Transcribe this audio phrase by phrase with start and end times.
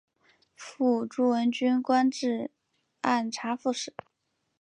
[0.55, 2.49] 父朱文云官至
[3.01, 3.93] 按察副使。